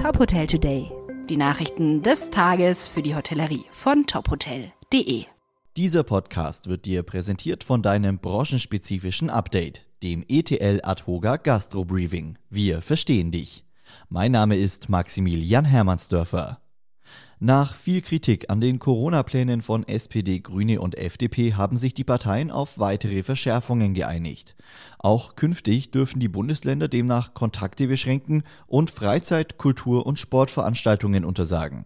[0.00, 0.90] Top Hotel Today.
[1.28, 5.26] Die Nachrichten des Tages für die Hotellerie von tophotel.de.
[5.76, 12.38] Dieser Podcast wird dir präsentiert von deinem branchenspezifischen Update, dem ETL Adhoga Gastro Briefing.
[12.48, 13.66] Wir verstehen dich.
[14.08, 16.62] Mein Name ist Maximilian Hermannsdörfer.
[17.42, 22.50] Nach viel Kritik an den Corona-Plänen von SPD, Grüne und FDP haben sich die Parteien
[22.50, 24.56] auf weitere Verschärfungen geeinigt.
[24.98, 31.84] Auch künftig dürfen die Bundesländer demnach Kontakte beschränken und Freizeit-, Kultur- und Sportveranstaltungen untersagen.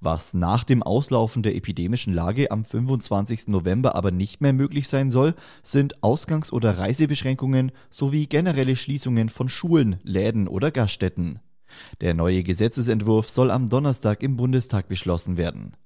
[0.00, 3.48] Was nach dem Auslaufen der epidemischen Lage am 25.
[3.48, 9.48] November aber nicht mehr möglich sein soll, sind Ausgangs- oder Reisebeschränkungen sowie generelle Schließungen von
[9.48, 11.40] Schulen, Läden oder Gaststätten.
[12.00, 15.76] Der neue Gesetzesentwurf soll am Donnerstag im Bundestag beschlossen werden.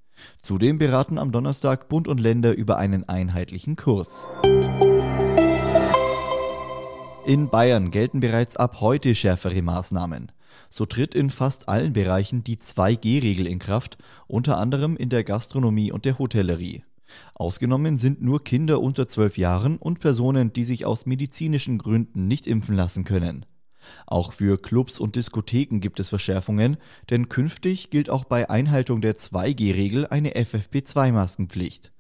[0.43, 4.27] Zudem beraten am Donnerstag Bund und Länder über einen einheitlichen Kurs.
[7.27, 10.33] In Bayern gelten bereits ab heute schärfere Maßnahmen.
[10.71, 15.93] So tritt in fast allen Bereichen die 2G-Regel in Kraft, unter anderem in der Gastronomie
[15.93, 16.85] und der Hotellerie.
[17.35, 22.47] Ausgenommen sind nur Kinder unter 12 Jahren und Personen, die sich aus medizinischen Gründen nicht
[22.47, 23.47] impfen lassen können.
[24.07, 26.77] Auch für Clubs und Diskotheken gibt es Verschärfungen,
[27.11, 31.93] denn künftig gilt auch bei Einhaltung der 2G-Regel eine FFP2-Maskenpflicht.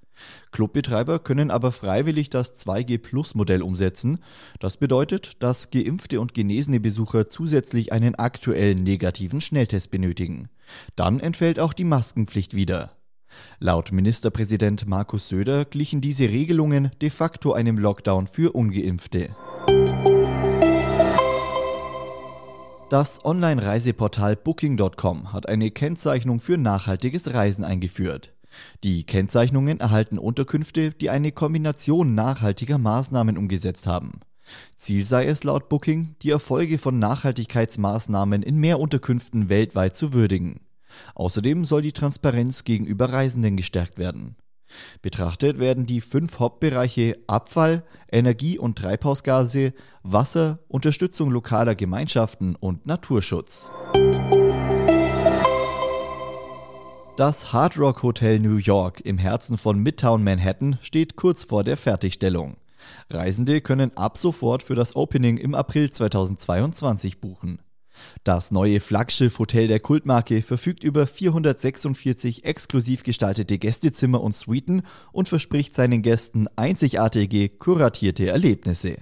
[0.50, 4.18] Clubbetreiber können aber freiwillig das 2G-Plus-Modell umsetzen.
[4.58, 10.48] Das bedeutet, dass geimpfte und genesene Besucher zusätzlich einen aktuellen negativen Schnelltest benötigen.
[10.96, 12.92] Dann entfällt auch die Maskenpflicht wieder.
[13.58, 19.30] Laut Ministerpräsident Markus Söder glichen diese Regelungen de facto einem Lockdown für ungeimpfte.
[22.90, 28.32] Das Online-Reiseportal Booking.com hat eine Kennzeichnung für nachhaltiges Reisen eingeführt.
[28.82, 34.20] Die Kennzeichnungen erhalten Unterkünfte, die eine Kombination nachhaltiger Maßnahmen umgesetzt haben.
[34.78, 40.60] Ziel sei es laut Booking, die Erfolge von Nachhaltigkeitsmaßnahmen in mehr Unterkünften weltweit zu würdigen.
[41.14, 44.36] Außerdem soll die Transparenz gegenüber Reisenden gestärkt werden.
[45.02, 49.72] Betrachtet werden die fünf Hauptbereiche Abfall, Energie- und Treibhausgase,
[50.02, 53.72] Wasser, Unterstützung lokaler Gemeinschaften und Naturschutz.
[57.16, 61.76] Das Hard Rock Hotel New York im Herzen von Midtown Manhattan steht kurz vor der
[61.76, 62.58] Fertigstellung.
[63.10, 67.58] Reisende können ab sofort für das Opening im April 2022 buchen.
[68.24, 74.82] Das neue Flaggschiff-Hotel der Kultmarke verfügt über 446 exklusiv gestaltete Gästezimmer und Suiten
[75.12, 78.96] und verspricht seinen Gästen einzigartige, kuratierte Erlebnisse.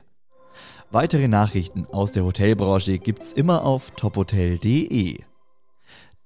[0.91, 5.19] Weitere Nachrichten aus der Hotelbranche gibt's immer auf tophotel.de.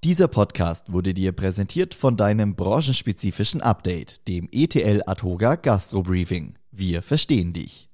[0.04, 6.54] Dieser Podcast wurde dir präsentiert von deinem branchenspezifischen Update, dem ETL Atoga Gastro Briefing.
[6.70, 7.88] Wir verstehen dich.